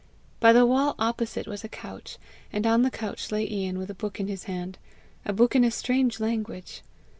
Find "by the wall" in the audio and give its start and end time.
0.39-0.95